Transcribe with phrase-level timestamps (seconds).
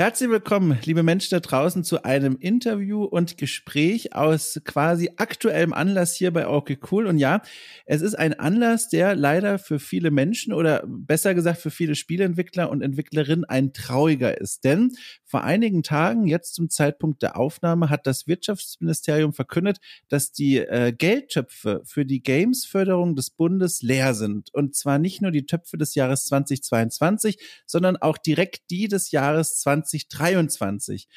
[0.00, 6.14] Herzlich willkommen, liebe Menschen da draußen, zu einem Interview und Gespräch aus quasi aktuellem Anlass
[6.14, 7.08] hier bei Okay Cool.
[7.08, 7.42] Und ja,
[7.84, 12.70] es ist ein Anlass, der leider für viele Menschen oder besser gesagt für viele Spieleentwickler
[12.70, 14.62] und Entwicklerinnen ein trauriger ist.
[14.62, 14.92] Denn
[15.24, 19.78] vor einigen Tagen, jetzt zum Zeitpunkt der Aufnahme, hat das Wirtschaftsministerium verkündet,
[20.08, 24.54] dass die äh, Geldtöpfe für die Games-Förderung des Bundes leer sind.
[24.54, 27.36] Und zwar nicht nur die Töpfe des Jahres 2022,
[27.66, 31.08] sondern auch direkt die des Jahres 20 2023.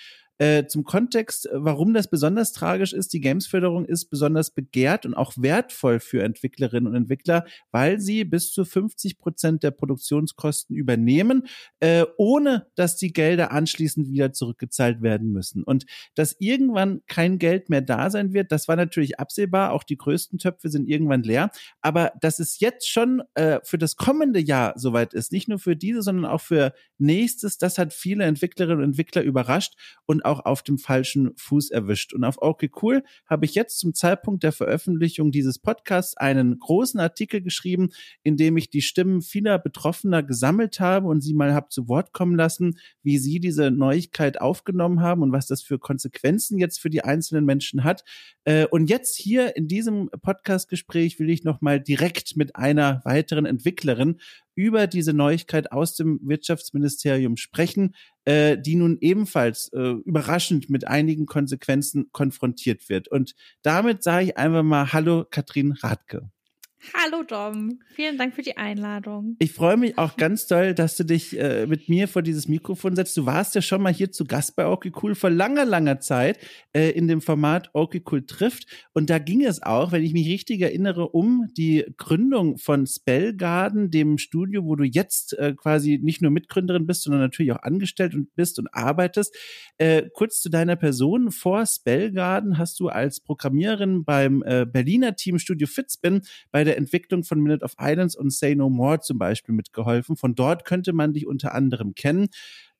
[0.41, 5.33] Äh, zum Kontext, warum das besonders tragisch ist, die Gamesförderung ist besonders begehrt und auch
[5.37, 11.45] wertvoll für Entwicklerinnen und Entwickler, weil sie bis zu 50 Prozent der Produktionskosten übernehmen,
[11.79, 15.63] äh, ohne dass die Gelder anschließend wieder zurückgezahlt werden müssen.
[15.63, 19.71] Und dass irgendwann kein Geld mehr da sein wird, das war natürlich absehbar.
[19.71, 21.51] Auch die größten Töpfe sind irgendwann leer.
[21.81, 25.75] Aber dass es jetzt schon äh, für das kommende Jahr soweit ist, nicht nur für
[25.75, 29.75] diese, sondern auch für nächstes, das hat viele Entwicklerinnen und Entwickler überrascht
[30.07, 32.13] und auch auf dem falschen Fuß erwischt.
[32.13, 36.99] Und auf Okay Cool habe ich jetzt zum Zeitpunkt der Veröffentlichung dieses Podcasts einen großen
[36.99, 37.89] Artikel geschrieben,
[38.23, 42.13] in dem ich die Stimmen vieler Betroffener gesammelt habe und sie mal habe zu Wort
[42.13, 46.89] kommen lassen, wie sie diese Neuigkeit aufgenommen haben und was das für Konsequenzen jetzt für
[46.89, 48.03] die einzelnen Menschen hat.
[48.43, 54.17] Äh, und jetzt hier in diesem Podcast-Gespräch will ich nochmal direkt mit einer weiteren Entwicklerin
[54.61, 57.95] über diese Neuigkeit aus dem Wirtschaftsministerium sprechen,
[58.25, 63.07] äh, die nun ebenfalls äh, überraschend mit einigen Konsequenzen konfrontiert wird.
[63.07, 66.29] Und damit sage ich einfach mal Hallo, Katrin Radke.
[66.95, 69.35] Hallo Dom, vielen Dank für die Einladung.
[69.37, 72.95] Ich freue mich auch ganz doll, dass du dich äh, mit mir vor dieses Mikrofon
[72.95, 73.15] setzt.
[73.15, 76.39] Du warst ja schon mal hier zu Gast bei Okay Cool vor langer, langer Zeit
[76.73, 78.65] äh, in dem Format Okay Cool trifft.
[78.93, 83.91] Und da ging es auch, wenn ich mich richtig erinnere, um die Gründung von Spellgarden,
[83.91, 88.15] dem Studio, wo du jetzt äh, quasi nicht nur Mitgründerin bist, sondern natürlich auch angestellt
[88.15, 89.35] und bist und arbeitest.
[89.77, 91.29] Äh, kurz zu deiner Person.
[91.31, 96.77] Vor Spellgarden hast du als Programmiererin beim äh, Berliner Team Studio Fitzbin bei der der
[96.77, 100.15] Entwicklung von Minute of Islands und Say No More zum Beispiel mitgeholfen.
[100.15, 102.29] Von dort könnte man dich unter anderem kennen.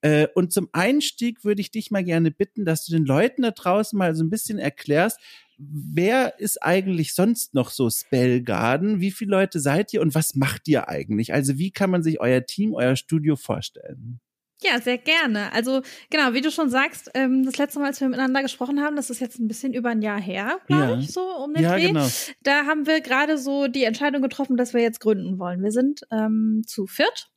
[0.02, 3.52] Äh, und zum Einstieg würde ich dich mal gerne bitten, dass du den Leuten da
[3.52, 5.20] draußen mal so ein bisschen erklärst,
[5.58, 9.02] wer ist eigentlich sonst noch so Spellgarden?
[9.02, 11.34] Wie viele Leute seid ihr und was macht ihr eigentlich?
[11.34, 14.22] Also wie kann man sich euer Team, euer Studio vorstellen?
[14.64, 15.52] Ja, sehr gerne.
[15.54, 18.96] Also genau, wie du schon sagst, ähm, das letzte Mal, als wir miteinander gesprochen haben,
[18.96, 21.00] das ist jetzt ein bisschen über ein Jahr her, glaube ja.
[21.00, 21.88] ich, so um den ja, Dreh.
[21.88, 22.08] Genau.
[22.44, 25.64] Da haben wir gerade so die Entscheidung getroffen, dass wir jetzt gründen wollen.
[25.64, 27.32] Wir sind ähm, zu viert.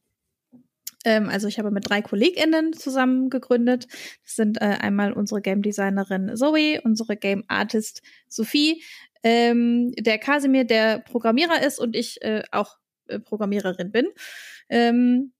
[1.06, 3.86] Ähm, also ich habe mit drei KollegInnen zusammen gegründet.
[4.22, 8.82] Das sind äh, einmal unsere Game Designerin Zoe, unsere Game Artist Sophie,
[9.22, 14.08] ähm, der Kasimir, der Programmierer ist und ich äh, auch äh, Programmiererin bin.
[14.68, 15.32] Ähm,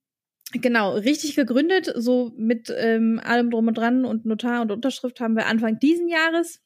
[0.56, 5.34] Genau, richtig gegründet, so mit ähm, allem drum und dran und Notar und Unterschrift haben
[5.34, 6.60] wir Anfang diesen Jahres.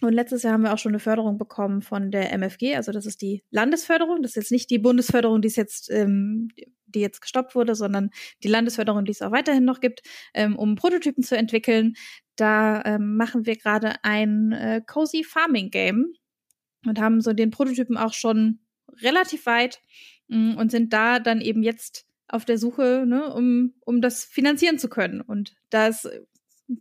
[0.00, 3.06] Und letztes Jahr haben wir auch schon eine Förderung bekommen von der MFG, also das
[3.06, 4.22] ist die Landesförderung.
[4.22, 6.48] Das ist jetzt nicht die Bundesförderung, die es jetzt, ähm,
[6.86, 8.10] die jetzt gestoppt wurde, sondern
[8.44, 10.02] die Landesförderung, die es auch weiterhin noch gibt,
[10.34, 11.94] ähm, um Prototypen zu entwickeln.
[12.36, 16.12] Da ähm, machen wir gerade ein äh, Cozy Farming Game
[16.86, 18.60] und haben so den Prototypen auch schon
[19.02, 19.80] relativ weit
[20.28, 24.24] mh, mm, und sind da dann eben jetzt auf der Suche, ne, um, um das
[24.24, 25.20] finanzieren zu können.
[25.20, 26.08] Und das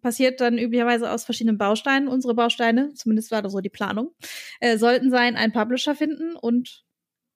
[0.01, 2.07] passiert dann üblicherweise aus verschiedenen Bausteinen.
[2.07, 4.11] Unsere Bausteine, zumindest war das so die Planung,
[4.59, 6.83] äh, sollten sein, einen Publisher finden und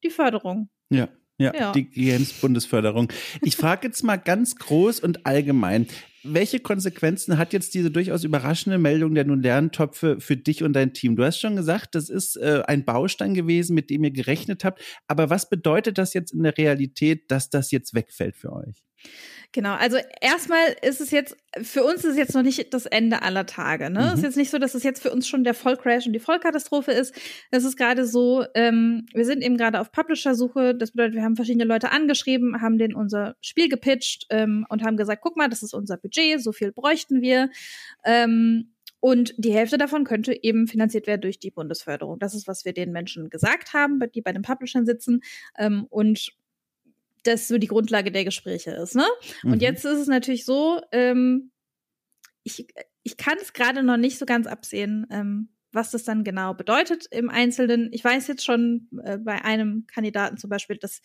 [0.03, 0.69] die Förderung.
[0.89, 1.09] Ja.
[1.41, 1.71] Ja, ja.
[1.71, 3.13] die Games-Bundesförderung.
[3.41, 5.87] Ich frage jetzt mal ganz groß und allgemein.
[6.23, 10.93] Welche Konsequenzen hat jetzt diese durchaus überraschende Meldung der nun Lerntöpfe für dich und dein
[10.93, 11.15] Team?
[11.15, 14.81] Du hast schon gesagt, das ist äh, ein Baustein gewesen, mit dem ihr gerechnet habt.
[15.07, 18.83] Aber was bedeutet das jetzt in der Realität, dass das jetzt wegfällt für euch?
[19.51, 23.23] Genau, also erstmal ist es jetzt, für uns ist es jetzt noch nicht das Ende
[23.23, 23.89] aller Tage.
[23.89, 24.01] Ne?
[24.01, 24.05] Mhm.
[24.05, 26.19] Es ist jetzt nicht so, dass es jetzt für uns schon der Vollcrash und die
[26.19, 27.15] Vollkatastrophe ist.
[27.49, 30.75] Es ist gerade so, ähm, wir sind eben gerade auf Publisher-Suche.
[30.75, 34.97] Das bedeutet, wir haben verschiedene Leute angeschrieben, haben denen unser Spiel gepitcht ähm, und haben
[34.97, 37.49] gesagt, guck mal, das ist unser Budget, so viel bräuchten wir.
[38.05, 42.19] Ähm, und die Hälfte davon könnte eben finanziert werden durch die Bundesförderung.
[42.19, 45.21] Das ist, was wir den Menschen gesagt haben, die bei den Publishern sitzen.
[45.57, 46.33] Ähm, und
[47.23, 48.95] das so die Grundlage der Gespräche ist.
[48.95, 49.05] Ne?
[49.43, 49.53] Mhm.
[49.53, 51.51] Und jetzt ist es natürlich so, ähm,
[52.43, 52.67] ich,
[53.03, 57.05] ich kann es gerade noch nicht so ganz absehen, ähm, was das dann genau bedeutet
[57.11, 57.89] im Einzelnen.
[57.91, 61.01] Ich weiß jetzt schon äh, bei einem Kandidaten zum Beispiel, dass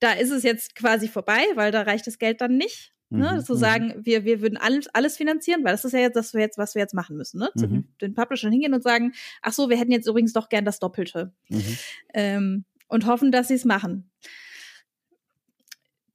[0.00, 2.94] da ist es jetzt quasi vorbei, weil da reicht das Geld dann nicht.
[3.10, 3.58] Ne, mhm, zu mhm.
[3.58, 6.58] sagen, wir, wir würden alles, alles finanzieren, weil das ist ja jetzt das, wir jetzt,
[6.58, 7.38] was wir jetzt machen müssen.
[7.38, 7.48] Ne?
[7.56, 7.88] Zu mhm.
[8.02, 11.32] den Publishern hingehen und sagen, ach so, wir hätten jetzt übrigens doch gern das Doppelte.
[11.48, 11.78] Mhm.
[12.12, 14.07] Ähm, und hoffen, dass sie es machen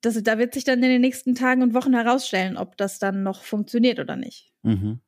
[0.05, 3.23] das, da wird sich dann in den nächsten Tagen und Wochen herausstellen, ob das dann
[3.23, 4.51] noch funktioniert oder nicht.
[4.63, 5.01] Mhm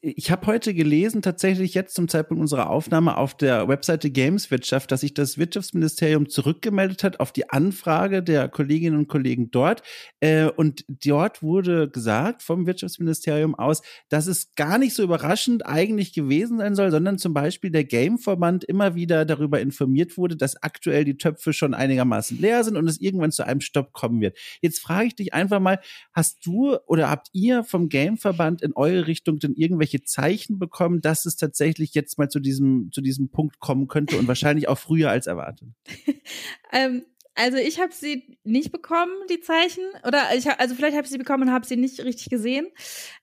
[0.00, 5.02] ich habe heute gelesen, tatsächlich jetzt zum Zeitpunkt unserer Aufnahme auf der Webseite Gameswirtschaft, dass
[5.02, 9.82] sich das Wirtschaftsministerium zurückgemeldet hat auf die Anfrage der Kolleginnen und Kollegen dort.
[10.20, 16.14] Äh, und dort wurde gesagt vom Wirtschaftsministerium aus, dass es gar nicht so überraschend eigentlich
[16.14, 21.04] gewesen sein soll, sondern zum Beispiel der Gameverband immer wieder darüber informiert wurde, dass aktuell
[21.04, 24.38] die Töpfe schon einigermaßen leer sind und es irgendwann zu einem Stopp kommen wird.
[24.62, 25.80] Jetzt frage ich dich einfach mal,
[26.14, 31.00] hast du oder habt ihr vom Gameverband in eure Richtung den denn irgendwelche Zeichen bekommen,
[31.00, 34.78] dass es tatsächlich jetzt mal zu diesem, zu diesem Punkt kommen könnte und wahrscheinlich auch
[34.78, 35.68] früher als erwartet?
[36.72, 37.04] ähm,
[37.34, 39.84] also ich habe sie nicht bekommen, die Zeichen.
[40.06, 42.68] Oder ich hab, also vielleicht habe ich sie bekommen und habe sie nicht richtig gesehen.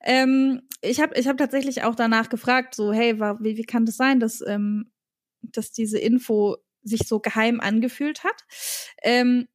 [0.02, 3.96] Ähm, ich habe ich hab tatsächlich auch danach gefragt, so, hey, wie, wie kann das
[3.96, 4.90] sein, dass, ähm,
[5.42, 8.44] dass diese Info sich so geheim angefühlt hat?
[9.02, 9.46] Ähm,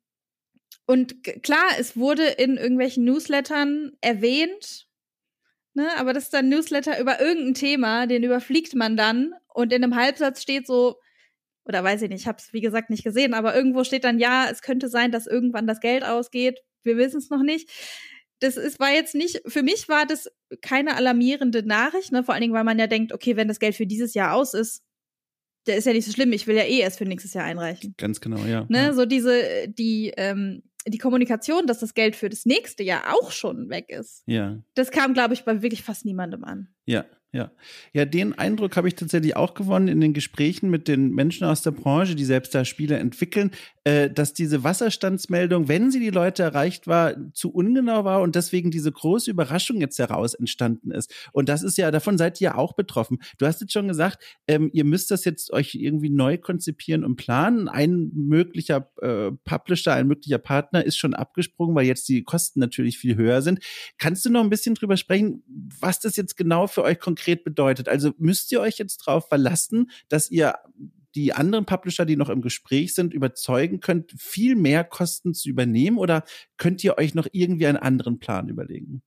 [0.86, 4.88] und klar, es wurde in irgendwelchen Newslettern erwähnt,
[5.76, 9.84] Ne, aber das ist dann Newsletter über irgendein Thema, den überfliegt man dann und in
[9.84, 10.98] einem Halbsatz steht so,
[11.66, 14.20] oder weiß ich nicht, ich habe es wie gesagt nicht gesehen, aber irgendwo steht dann,
[14.20, 16.60] ja, es könnte sein, dass irgendwann das Geld ausgeht.
[16.84, 17.70] Wir wissen es noch nicht.
[18.40, 20.30] Das ist, war jetzt nicht, für mich war das
[20.62, 22.24] keine alarmierende Nachricht, ne?
[22.24, 24.54] vor allen Dingen, weil man ja denkt, okay, wenn das Geld für dieses Jahr aus
[24.54, 24.84] ist,
[25.66, 27.96] der ist ja nicht so schlimm, ich will ja eh erst für nächstes Jahr einreichen.
[27.98, 28.66] Ganz genau, ja.
[28.68, 28.78] Ne?
[28.78, 28.94] Ja.
[28.94, 33.70] So diese, die, ähm, die Kommunikation, dass das Geld für das nächste Jahr auch schon
[33.70, 34.24] weg ist.
[34.26, 34.58] Ja.
[34.76, 36.70] Das kam, glaube ich, bei wirklich fast niemandem an.
[36.86, 37.52] Ja, ja.
[37.94, 41.64] Ja, den Eindruck habe ich tatsächlich auch gewonnen in den Gesprächen mit den Menschen aus
[41.64, 43.50] der Branche, die selbst da Spiele entwickeln,
[43.86, 48.70] äh, dass diese Wasserstandsmeldung, wenn sie die Leute erreicht war, zu ungenau war und deswegen
[48.70, 51.12] diese große Überraschung jetzt heraus entstanden ist.
[51.32, 53.18] Und das ist ja, davon seid ihr auch betroffen.
[53.40, 57.16] Du hast jetzt schon gesagt, ähm, ihr müsst das jetzt euch irgendwie neu konzipieren und
[57.16, 57.68] planen.
[57.68, 63.00] Ein möglicher äh, Publisher, ein möglicher Partner ist schon abgesprungen, weil jetzt die Kosten natürlich
[63.00, 63.60] viel höher sind.
[63.98, 65.44] Kannst du noch ein bisschen drüber sprechen,
[65.80, 67.88] was das jetzt genau für euch konkret bedeutet.
[67.88, 70.56] Also müsst ihr euch jetzt darauf verlassen, dass ihr
[71.16, 75.98] die anderen Publisher, die noch im Gespräch sind, überzeugen könnt, viel mehr Kosten zu übernehmen
[75.98, 76.24] oder
[76.58, 79.04] könnt ihr euch noch irgendwie einen anderen Plan überlegen?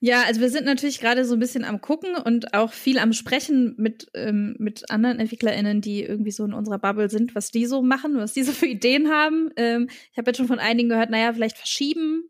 [0.00, 3.12] Ja, also wir sind natürlich gerade so ein bisschen am gucken und auch viel am
[3.12, 7.64] Sprechen mit, ähm, mit anderen EntwicklerInnen, die irgendwie so in unserer Bubble sind, was die
[7.64, 9.50] so machen, was die so für Ideen haben.
[9.56, 12.28] Ähm, ich habe jetzt schon von einigen gehört, naja, vielleicht verschieben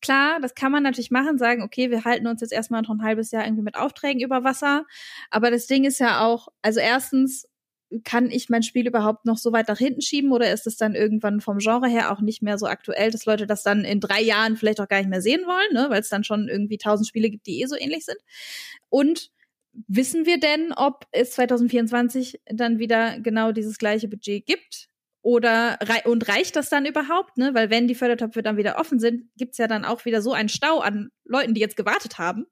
[0.00, 3.02] klar, das kann man natürlich machen, sagen, okay, wir halten uns jetzt erstmal noch ein
[3.02, 4.84] halbes Jahr irgendwie mit Aufträgen über Wasser.
[5.30, 7.48] Aber das Ding ist ja auch, also erstens,
[8.04, 10.94] kann ich mein Spiel überhaupt noch so weit nach hinten schieben oder ist es dann
[10.94, 14.22] irgendwann vom Genre her auch nicht mehr so aktuell, dass Leute das dann in drei
[14.22, 15.90] Jahren vielleicht auch gar nicht mehr sehen wollen, ne?
[15.90, 18.18] weil es dann schon irgendwie tausend Spiele gibt, die eh so ähnlich sind.
[18.88, 19.30] Und
[19.88, 24.88] wissen wir denn, ob es 2024 dann wieder genau dieses gleiche Budget gibt?
[25.22, 27.38] Oder und reicht das dann überhaupt?
[27.38, 27.54] Ne?
[27.54, 30.48] Weil wenn die Fördertöpfe dann wieder offen sind, gibt's ja dann auch wieder so einen
[30.48, 32.46] Stau an Leuten, die jetzt gewartet haben,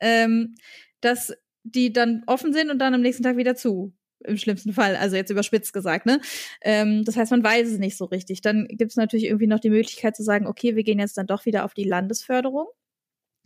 [0.00, 0.54] ähm,
[1.00, 1.32] dass
[1.64, 3.94] die dann offen sind und dann am nächsten Tag wieder zu.
[4.24, 6.20] Im schlimmsten Fall, also jetzt überspitzt gesagt, ne?
[6.60, 8.40] Ähm, das heißt, man weiß es nicht so richtig.
[8.40, 11.44] Dann gibt's natürlich irgendwie noch die Möglichkeit zu sagen, okay, wir gehen jetzt dann doch
[11.44, 12.68] wieder auf die Landesförderung.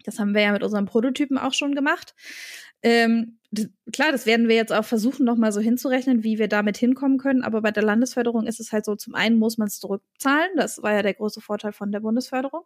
[0.04, 2.14] Das haben wir ja mit unserem Prototypen auch schon gemacht.
[2.82, 3.38] Ähm,
[3.92, 7.42] klar, das werden wir jetzt auch versuchen, nochmal so hinzurechnen, wie wir damit hinkommen können.
[7.42, 10.50] Aber bei der Landesförderung ist es halt so, zum einen muss man es zurückzahlen.
[10.56, 12.62] Das war ja der große Vorteil von der Bundesförderung.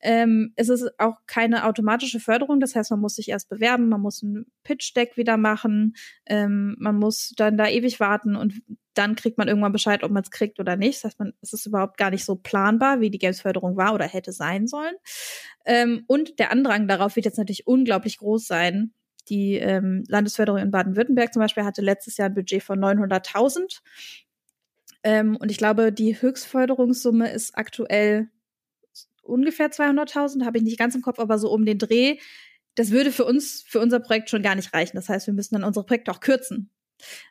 [0.00, 2.60] Ähm, es ist auch keine automatische Förderung.
[2.60, 5.94] Das heißt, man muss sich erst bewerben, man muss ein Pitch-Deck wieder machen,
[6.26, 8.62] ähm, man muss dann da ewig warten und
[8.96, 10.98] dann kriegt man irgendwann Bescheid, ob man es kriegt oder nicht.
[10.98, 14.06] Das heißt, man, es ist überhaupt gar nicht so planbar, wie die Gamesförderung war oder
[14.06, 14.94] hätte sein sollen.
[15.66, 18.92] Ähm, und der Andrang darauf wird jetzt natürlich unglaublich groß sein,
[19.28, 23.80] die ähm, Landesförderung in Baden-Württemberg zum Beispiel hatte letztes Jahr ein Budget von 900.000.
[25.02, 28.28] Ähm, und ich glaube, die Höchstförderungssumme ist aktuell
[29.22, 32.18] ungefähr 200.000, habe ich nicht ganz im Kopf, aber so um den Dreh.
[32.74, 34.96] Das würde für uns, für unser Projekt schon gar nicht reichen.
[34.96, 36.70] Das heißt, wir müssen dann unsere Projekte auch kürzen,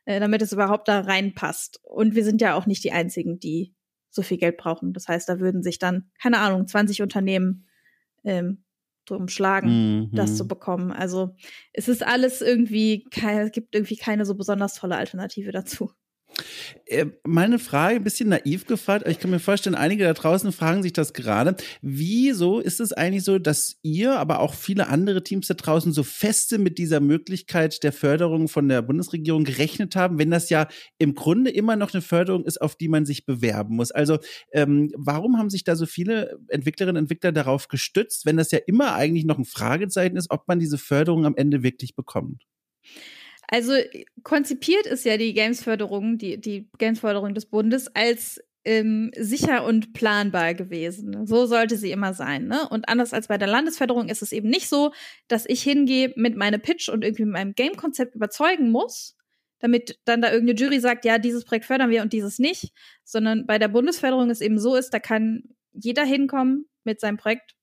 [0.06, 1.80] äh, damit es überhaupt da reinpasst.
[1.84, 3.74] Und wir sind ja auch nicht die einzigen, die
[4.10, 4.94] so viel Geld brauchen.
[4.94, 7.68] Das heißt, da würden sich dann, keine Ahnung, 20 Unternehmen
[8.24, 8.65] ähm,
[9.06, 10.10] drum schlagen, mhm.
[10.16, 10.92] das zu bekommen.
[10.92, 11.36] Also
[11.74, 15.92] es ist alles irgendwie, es gibt irgendwie keine so besonders tolle Alternative dazu.
[16.88, 20.84] Äh, meine Frage, ein bisschen naiv gefragt, ich kann mir vorstellen, einige da draußen fragen
[20.84, 21.56] sich das gerade.
[21.82, 26.04] Wieso ist es eigentlich so, dass ihr, aber auch viele andere Teams da draußen so
[26.04, 30.68] feste mit dieser Möglichkeit der Förderung von der Bundesregierung gerechnet haben, wenn das ja
[31.00, 33.92] im Grunde immer noch eine Förderung ist, auf die man sich bewerben muss?
[33.92, 34.20] Also
[34.52, 38.60] ähm, warum haben sich da so viele Entwicklerinnen und Entwickler darauf gestützt, wenn das ja
[38.68, 42.44] immer eigentlich noch ein Fragezeichen ist, ob man diese Förderung am Ende wirklich bekommt?
[43.48, 43.74] Also
[44.24, 50.56] konzipiert ist ja die Gamesförderung, die, die Gamesförderung des Bundes als ähm, sicher und planbar
[50.56, 51.28] gewesen.
[51.28, 52.48] So sollte sie immer sein.
[52.48, 52.68] Ne?
[52.68, 54.92] Und anders als bei der Landesförderung ist es eben nicht so,
[55.28, 59.16] dass ich hingehe mit meinem Pitch und irgendwie mit meinem Game-Konzept überzeugen muss,
[59.60, 62.74] damit dann da irgendeine Jury sagt, ja, dieses Projekt fördern wir und dieses nicht,
[63.04, 67.54] sondern bei der Bundesförderung ist eben so ist, da kann jeder hinkommen mit seinem Projekt.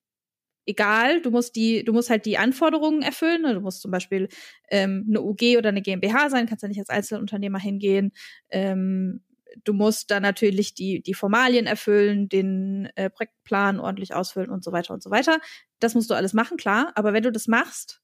[0.66, 3.42] Egal, du musst die, du musst halt die Anforderungen erfüllen.
[3.42, 3.54] Ne?
[3.54, 4.28] Du musst zum Beispiel
[4.70, 8.12] ähm, eine UG oder eine GmbH sein, kannst ja nicht als Einzelunternehmer hingehen.
[8.50, 9.22] Ähm,
[9.64, 14.72] du musst dann natürlich die, die Formalien erfüllen, den äh, Projektplan ordentlich ausfüllen und so
[14.72, 15.40] weiter und so weiter.
[15.80, 16.92] Das musst du alles machen, klar.
[16.94, 18.00] Aber wenn du das machst,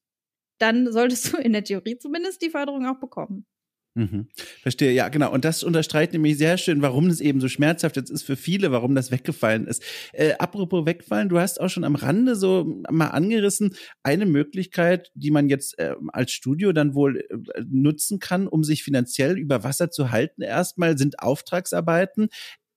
[0.59, 3.45] dann solltest du in der Theorie zumindest die Förderung auch bekommen.
[3.99, 4.29] Mhm.
[4.61, 5.29] Verstehe, ja, genau.
[5.33, 8.71] Und das unterstreicht nämlich sehr schön, warum es eben so schmerzhaft jetzt ist für viele,
[8.71, 9.83] warum das weggefallen ist.
[10.13, 15.31] Äh, apropos wegfallen, du hast auch schon am Rande so mal angerissen, eine Möglichkeit, die
[15.31, 19.91] man jetzt äh, als Studio dann wohl äh, nutzen kann, um sich finanziell über Wasser
[19.91, 22.29] zu halten, erstmal sind Auftragsarbeiten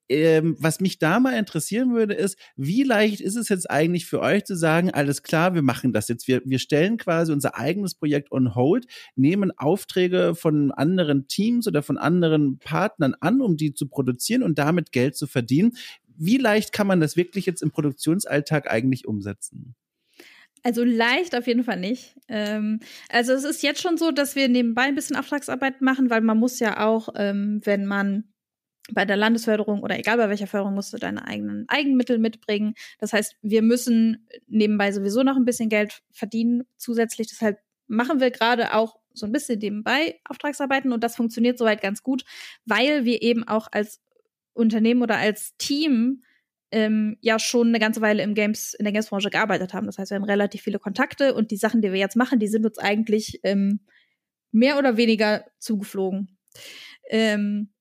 [0.08, 4.20] ähm, was mich da mal interessieren würde, ist, wie leicht ist es jetzt eigentlich für
[4.20, 6.28] euch zu sagen, alles klar, wir machen das jetzt.
[6.28, 11.82] Wir, wir stellen quasi unser eigenes Projekt on hold, nehmen Aufträge von anderen Teams oder
[11.82, 15.72] von anderen Partnern an, um die zu produzieren und damit Geld zu verdienen.
[16.16, 19.74] Wie leicht kann man das wirklich jetzt im Produktionsalltag eigentlich umsetzen?
[20.64, 22.14] Also leicht auf jeden Fall nicht.
[22.28, 26.20] Ähm, also es ist jetzt schon so, dass wir nebenbei ein bisschen Auftragsarbeit machen, weil
[26.20, 28.31] man muss ja auch, ähm, wenn man
[28.90, 32.74] bei der Landesförderung oder egal bei welcher Förderung musst du deine eigenen Eigenmittel mitbringen.
[32.98, 37.28] Das heißt, wir müssen nebenbei sowieso noch ein bisschen Geld verdienen zusätzlich.
[37.28, 42.02] Deshalb machen wir gerade auch so ein bisschen nebenbei Auftragsarbeiten und das funktioniert soweit ganz
[42.02, 42.24] gut,
[42.64, 44.00] weil wir eben auch als
[44.54, 46.24] Unternehmen oder als Team
[46.70, 49.86] ähm, ja schon eine ganze Weile im Games, in der Gamesbranche gearbeitet haben.
[49.86, 52.48] Das heißt, wir haben relativ viele Kontakte und die Sachen, die wir jetzt machen, die
[52.48, 53.80] sind uns eigentlich ähm,
[54.50, 56.38] mehr oder weniger zugeflogen.
[57.10, 57.71] Ähm,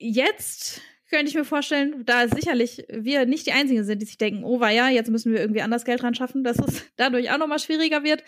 [0.00, 4.44] jetzt könnte ich mir vorstellen, da sicherlich wir nicht die Einzigen sind, die sich denken,
[4.44, 7.38] oh war ja, jetzt müssen wir irgendwie anders Geld ran schaffen, dass es dadurch auch
[7.38, 8.22] nochmal schwieriger wird.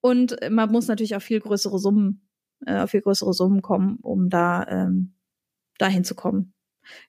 [0.00, 2.28] Und man muss natürlich auf viel größere Summen,
[2.66, 5.14] äh, auf viel größere Summen kommen, um da ähm,
[5.78, 6.52] dahin zu kommen.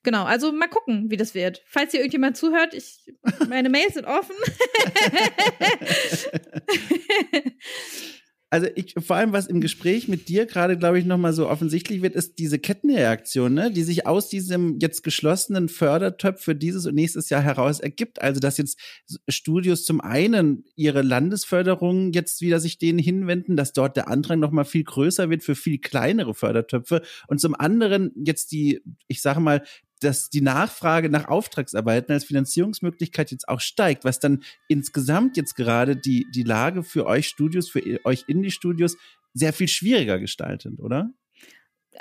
[0.02, 1.62] Genau, also mal gucken, wie das wird.
[1.68, 3.14] Falls hier irgendjemand zuhört, ich,
[3.48, 4.36] meine Mails sind offen.
[8.50, 12.02] also ich, vor allem, was im Gespräch mit dir gerade, glaube ich, nochmal so offensichtlich
[12.02, 16.96] wird, ist diese Kettenreaktion, ne, die sich aus diesem jetzt geschlossenen Fördertöpf für dieses und
[16.96, 18.22] nächstes Jahr heraus ergibt.
[18.22, 18.80] Also, dass jetzt
[19.28, 24.66] Studios zum einen ihre Landesförderung jetzt wieder sich denen hinwenden, dass dort der Andrang nochmal
[24.66, 29.64] viel größer wird für viel kleinere Fördertöpfe und zum anderen jetzt die, ich sage mal,
[30.04, 35.96] dass die Nachfrage nach Auftragsarbeiten als Finanzierungsmöglichkeit jetzt auch steigt, was dann insgesamt jetzt gerade
[35.96, 38.98] die, die Lage für euch Studios, für euch Indie-Studios
[39.34, 41.12] sehr viel schwieriger gestaltet, oder?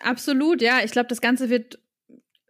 [0.02, 0.80] Absolut, ja.
[0.84, 1.78] Ich glaube, das Ganze wird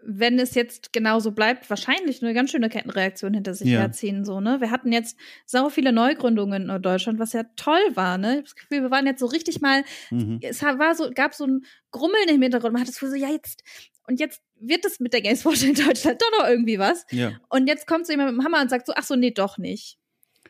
[0.08, 3.80] wenn es jetzt genauso bleibt, wahrscheinlich eine ganz schöne Kettenreaktion hinter sich ja.
[3.80, 4.24] herziehen.
[4.24, 4.60] So, ne?
[4.60, 8.16] Wir hatten jetzt sau viele Neugründungen in Deutschland, was ja toll war.
[8.16, 8.28] Ne?
[8.28, 10.38] Ich habe das Gefühl, wir waren jetzt so richtig mal, mhm.
[10.42, 12.72] es war so, gab so ein Grummeln im Hintergrund.
[12.72, 13.64] Man hat das Gefühl so, ja, jetzt,
[14.06, 17.06] und jetzt wird es mit der Gamesport in Deutschland doch noch irgendwie was.
[17.10, 17.32] Ja.
[17.48, 19.58] Und jetzt kommt so jemand mit dem Hammer und sagt so, ach so, nee, doch
[19.58, 19.98] nicht.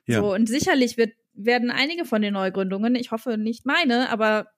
[0.07, 0.21] Ja.
[0.21, 4.49] So, und sicherlich wird, werden einige von den Neugründungen, ich hoffe nicht meine, aber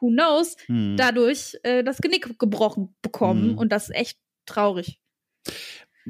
[0.00, 0.96] who knows, hm.
[0.96, 3.50] dadurch äh, das Genick gebrochen bekommen.
[3.50, 3.58] Hm.
[3.58, 5.00] Und das ist echt traurig.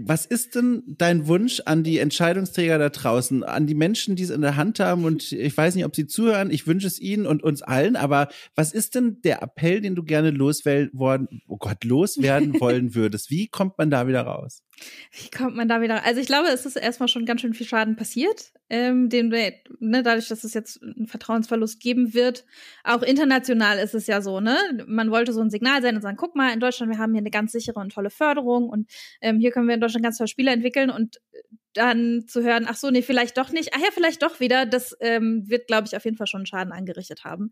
[0.07, 4.31] Was ist denn dein Wunsch an die Entscheidungsträger da draußen, an die Menschen, die es
[4.31, 5.05] in der Hand haben?
[5.05, 6.51] Und ich weiß nicht, ob sie zuhören.
[6.51, 7.97] Ich wünsche es ihnen und uns allen.
[7.97, 10.91] Aber was ist denn der Appell, den du gerne loswerden,
[11.47, 13.31] oh Gott, loswerden wollen würdest?
[13.31, 14.63] Wie kommt man da wieder raus?
[15.13, 16.05] Wie kommt man da wieder?
[16.05, 20.03] Also ich glaube, es ist erstmal schon ganz schön viel Schaden passiert, ähm, den ne,
[20.03, 22.45] dadurch, dass es jetzt einen Vertrauensverlust geben wird.
[22.85, 24.57] Auch international ist es ja so, ne?
[24.87, 27.21] Man wollte so ein Signal sein und sagen, guck mal, in Deutschland, wir haben hier
[27.21, 30.29] eine ganz sichere und tolle Förderung und ähm, hier können wir in Deutschland ganz tolle
[30.29, 31.21] Spiele entwickeln und
[31.75, 34.97] dann zu hören, ach so, nee, vielleicht doch nicht, ach ja, vielleicht doch wieder, das
[35.01, 37.51] ähm, wird, glaube ich, auf jeden Fall schon Schaden angerichtet haben.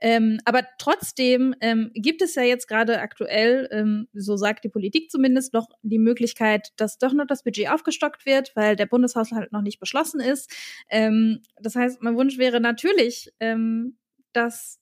[0.00, 5.10] Ähm, aber trotzdem ähm, gibt es ja jetzt gerade aktuell, ähm, so sagt die Politik
[5.10, 9.62] zumindest, noch die Möglichkeit, dass doch noch das Budget aufgestockt wird, weil der Bundeshaushalt noch
[9.62, 10.50] nicht beschlossen ist.
[10.88, 13.96] Ähm, das heißt, mein Wunsch wäre natürlich, ähm,
[14.32, 14.80] dass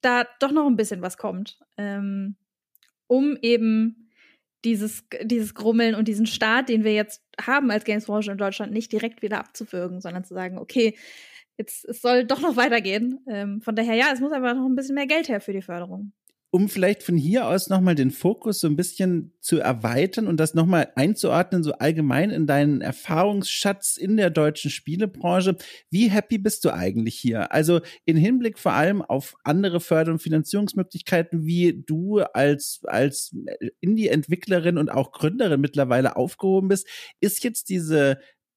[0.00, 2.36] da doch noch ein bisschen was kommt, ähm,
[3.06, 4.05] um eben
[4.66, 8.92] dieses, dieses Grummeln und diesen Start, den wir jetzt haben als Gamesbranche in Deutschland, nicht
[8.92, 10.96] direkt wieder abzuwürgen, sondern zu sagen, okay,
[11.56, 13.20] jetzt es soll doch noch weitergehen.
[13.28, 15.62] Ähm, von daher, ja, es muss aber noch ein bisschen mehr Geld her für die
[15.62, 16.12] Förderung.
[16.56, 20.54] Um vielleicht von hier aus nochmal den Fokus so ein bisschen zu erweitern und das
[20.54, 25.58] nochmal einzuordnen, so allgemein in deinen Erfahrungsschatz in der deutschen Spielebranche.
[25.90, 27.52] Wie happy bist du eigentlich hier?
[27.52, 33.36] Also in Hinblick vor allem auf andere Förder- und Finanzierungsmöglichkeiten, wie du als, als
[33.80, 36.88] Indie-Entwicklerin und auch Gründerin mittlerweile aufgehoben bist,
[37.20, 38.16] ist jetzt diese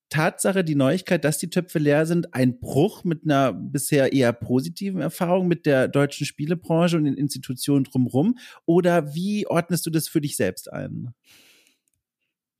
[0.10, 5.02] Tatsache, die Neuigkeit, dass die Töpfe leer sind, ein Bruch mit einer bisher eher positiven
[5.02, 8.38] Erfahrung mit der deutschen Spielebranche und den Institutionen drumherum?
[8.66, 11.14] Oder wie ordnest du das für dich selbst ein?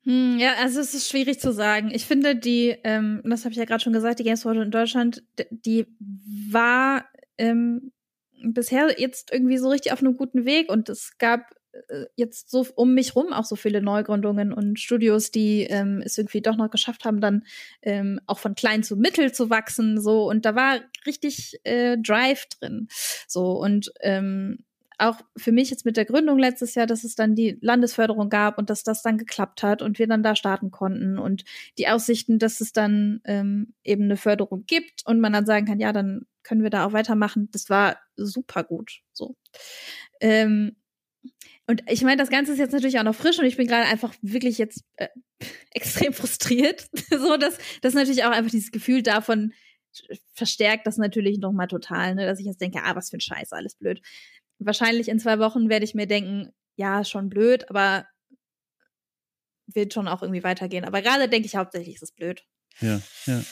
[0.04, 1.92] Hm, ja, also es ist schwierig zu sagen.
[1.94, 5.24] Ich finde, die, ähm, das habe ich ja gerade schon gesagt, die Games in Deutschland,
[5.52, 5.86] die
[6.50, 7.06] war
[7.38, 7.92] ähm,
[8.44, 11.52] bisher jetzt irgendwie so richtig auf einem guten Weg und es gab
[12.16, 16.42] jetzt so um mich rum auch so viele Neugründungen und Studios, die ähm, es irgendwie
[16.42, 17.44] doch noch geschafft haben, dann
[17.82, 22.48] ähm, auch von klein zu mittel zu wachsen, so und da war richtig äh, Drive
[22.48, 22.88] drin,
[23.28, 24.60] so und ähm,
[25.00, 28.58] auch für mich jetzt mit der Gründung letztes Jahr, dass es dann die Landesförderung gab
[28.58, 31.46] und dass das dann geklappt hat und wir dann da starten konnten und
[31.78, 35.80] die Aussichten, dass es dann ähm, eben eine Förderung gibt und man dann sagen kann,
[35.80, 37.50] ja, dann können wir da auch weitermachen.
[37.52, 39.02] Das war super gut.
[39.14, 39.36] So.
[40.20, 40.76] Ähm,
[41.70, 43.86] und ich meine, das Ganze ist jetzt natürlich auch noch frisch und ich bin gerade
[43.88, 45.08] einfach wirklich jetzt äh,
[45.72, 46.90] extrem frustriert.
[47.12, 49.54] so, dass das natürlich auch einfach dieses Gefühl davon
[50.34, 52.26] verstärkt das natürlich noch mal total, ne?
[52.26, 54.02] dass ich jetzt denke, ah, was für ein Scheiß, alles blöd.
[54.58, 58.08] Wahrscheinlich in zwei Wochen werde ich mir denken, ja, schon blöd, aber
[59.68, 60.86] wird schon auch irgendwie weitergehen.
[60.86, 62.44] Aber gerade denke ich hauptsächlich, ist es blöd.
[62.82, 63.44] Ja, ja.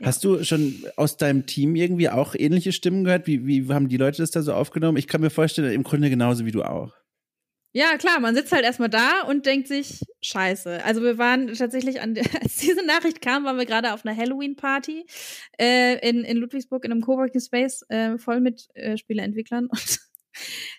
[0.00, 3.26] Hast du schon aus deinem Team irgendwie auch ähnliche Stimmen gehört?
[3.26, 4.96] Wie, wie haben die Leute das da so aufgenommen?
[4.96, 6.94] Ich kann mir vorstellen, im Grunde genauso wie du auch.
[7.76, 10.82] Ja, klar, man sitzt halt erstmal da und denkt sich, scheiße.
[10.82, 15.04] Also wir waren tatsächlich an, als diese Nachricht kam, waren wir gerade auf einer Halloween-Party
[15.60, 20.00] äh, in, in Ludwigsburg in einem Coworking Space äh, voll mit äh, Spieleentwicklern und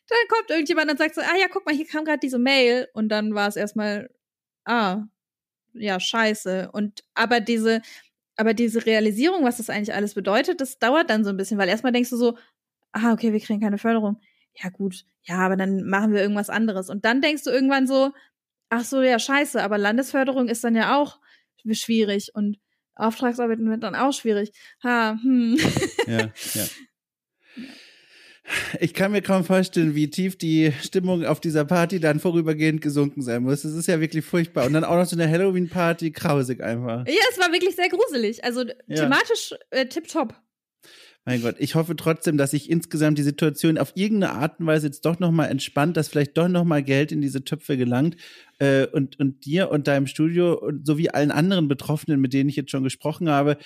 [0.08, 2.88] dann kommt irgendjemand und sagt so, ah ja, guck mal, hier kam gerade diese Mail
[2.96, 4.10] und dann war es erstmal,
[4.66, 5.04] ah,
[5.74, 6.72] ja, scheiße.
[6.74, 7.84] Und aber diese,
[8.38, 11.70] aber diese Realisierung, was das eigentlich alles bedeutet, das dauert dann so ein bisschen, weil
[11.70, 12.38] erstmal denkst du so,
[12.92, 14.20] ah, okay, wir kriegen keine Förderung
[14.62, 16.90] ja gut, ja, aber dann machen wir irgendwas anderes.
[16.90, 18.12] Und dann denkst du irgendwann so,
[18.70, 21.20] ach so, ja, scheiße, aber Landesförderung ist dann ja auch
[21.72, 22.58] schwierig und
[22.96, 24.52] Auftragsarbeiten wird dann auch schwierig.
[24.84, 25.58] Ha, hm.
[26.08, 26.68] Ja, ja.
[28.80, 33.22] Ich kann mir kaum vorstellen, wie tief die Stimmung auf dieser Party dann vorübergehend gesunken
[33.22, 33.66] sein muss.
[33.66, 34.66] Es ist ja wirklich furchtbar.
[34.66, 37.06] Und dann auch noch so eine Halloween-Party, grausig einfach.
[37.08, 38.46] Ja, es war wirklich sehr gruselig.
[38.46, 39.02] Also ja.
[39.02, 40.34] thematisch äh, tipptopp.
[41.28, 44.88] Mein Gott, ich hoffe trotzdem, dass sich insgesamt die Situation auf irgendeine Art und Weise
[44.88, 48.16] jetzt doch nochmal entspannt, dass vielleicht doch nochmal Geld in diese Töpfe gelangt
[48.60, 52.56] äh, und, und dir und deinem Studio und sowie allen anderen Betroffenen, mit denen ich
[52.56, 53.58] jetzt schon gesprochen habe,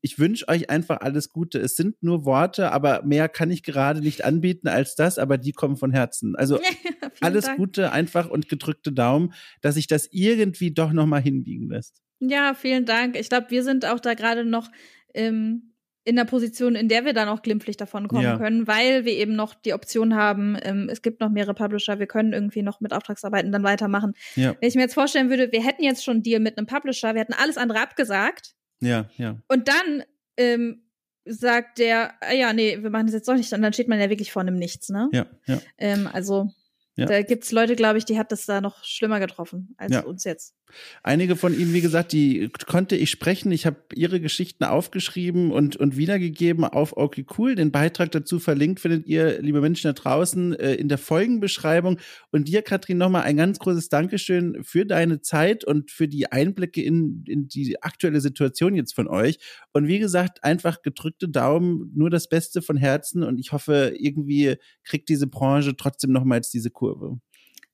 [0.00, 1.60] ich wünsche euch einfach alles Gute.
[1.60, 5.52] Es sind nur Worte, aber mehr kann ich gerade nicht anbieten als das, aber die
[5.52, 6.34] kommen von Herzen.
[6.34, 6.56] Also
[7.02, 7.58] ja, alles Dank.
[7.58, 12.02] Gute einfach und gedrückte Daumen, dass sich das irgendwie doch nochmal hinbiegen lässt.
[12.18, 13.16] Ja, vielen Dank.
[13.16, 14.68] Ich glaube, wir sind auch da gerade noch
[15.14, 15.73] ähm,
[16.04, 18.36] in der Position, in der wir dann auch glimpflich davon kommen ja.
[18.36, 22.06] können, weil wir eben noch die Option haben, ähm, es gibt noch mehrere Publisher, wir
[22.06, 24.12] können irgendwie noch mit Auftragsarbeiten dann weitermachen.
[24.36, 24.54] Ja.
[24.60, 27.14] Wenn ich mir jetzt vorstellen würde, wir hätten jetzt schon einen Deal mit einem Publisher,
[27.14, 28.54] wir hätten alles andere abgesagt.
[28.80, 29.38] Ja, ja.
[29.48, 30.04] Und dann
[30.36, 30.82] ähm,
[31.24, 33.98] sagt der, ah, ja, nee, wir machen das jetzt doch nicht, und dann steht man
[33.98, 35.08] ja wirklich vor einem Nichts, ne?
[35.12, 35.58] Ja, ja.
[35.78, 36.50] Ähm, also
[36.96, 37.06] ja.
[37.06, 40.04] Da gibt's Leute, glaube ich, die hat das da noch schlimmer getroffen als ja.
[40.04, 40.54] uns jetzt.
[41.02, 43.52] Einige von ihnen, wie gesagt, die konnte ich sprechen.
[43.52, 47.54] Ich habe ihre Geschichten aufgeschrieben und, und wiedergegeben auf Okay Cool.
[47.54, 51.98] Den Beitrag dazu verlinkt findet ihr, liebe Menschen da draußen, äh, in der Folgenbeschreibung.
[52.30, 56.82] Und dir, Katrin, nochmal ein ganz großes Dankeschön für deine Zeit und für die Einblicke
[56.82, 59.38] in, in die aktuelle Situation jetzt von euch.
[59.72, 63.22] Und wie gesagt, einfach gedrückte Daumen, nur das Beste von Herzen.
[63.22, 67.18] Und ich hoffe, irgendwie kriegt diese Branche trotzdem nochmals diese Kurve.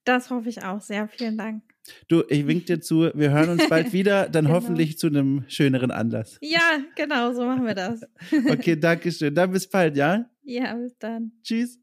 [0.05, 1.09] Das hoffe ich auch sehr.
[1.09, 1.63] Vielen Dank.
[2.09, 3.11] Du, ich wink dir zu.
[3.15, 4.57] Wir hören uns bald wieder, dann genau.
[4.57, 6.39] hoffentlich zu einem schöneren Anlass.
[6.41, 8.03] Ja, genau, so machen wir das.
[8.51, 9.35] okay, danke schön.
[9.35, 10.27] Dann bis bald, ja?
[10.43, 11.33] Ja, bis dann.
[11.43, 11.79] Tschüss.